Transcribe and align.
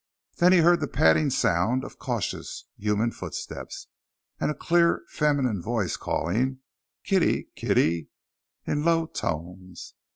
Then 0.37 0.51
he 0.51 0.61
heard 0.61 0.79
the 0.79 0.87
padding 0.87 1.29
sound 1.29 1.83
of 1.83 1.99
cautious 1.99 2.65
human 2.75 3.11
footsteps, 3.11 3.85
and 4.39 4.49
a 4.49 4.55
clear 4.55 5.03
feminine 5.09 5.61
voice 5.61 5.95
calling 5.95 6.57
"Kitty, 7.03 7.49
kitty," 7.55 8.09
in 8.65 8.83
low 8.83 9.05
tones. 9.05 9.93